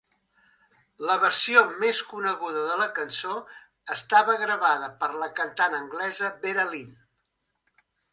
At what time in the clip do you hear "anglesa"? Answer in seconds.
5.81-6.31